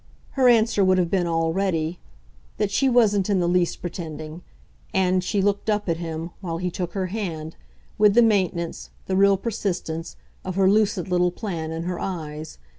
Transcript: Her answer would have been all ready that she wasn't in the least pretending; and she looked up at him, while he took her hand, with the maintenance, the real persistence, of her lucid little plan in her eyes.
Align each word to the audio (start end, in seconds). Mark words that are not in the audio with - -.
Her 0.31 0.49
answer 0.49 0.83
would 0.83 0.97
have 0.97 1.11
been 1.11 1.27
all 1.27 1.53
ready 1.53 1.99
that 2.57 2.71
she 2.71 2.89
wasn't 2.89 3.29
in 3.29 3.39
the 3.39 3.47
least 3.47 3.81
pretending; 3.81 4.41
and 4.95 5.23
she 5.23 5.43
looked 5.43 5.69
up 5.69 5.87
at 5.87 5.97
him, 5.97 6.31
while 6.41 6.57
he 6.57 6.71
took 6.71 6.93
her 6.93 7.05
hand, 7.13 7.55
with 7.99 8.15
the 8.15 8.23
maintenance, 8.23 8.89
the 9.05 9.15
real 9.15 9.37
persistence, 9.37 10.15
of 10.43 10.55
her 10.55 10.67
lucid 10.67 11.07
little 11.09 11.29
plan 11.29 11.69
in 11.71 11.83
her 11.83 11.99
eyes. 11.99 12.57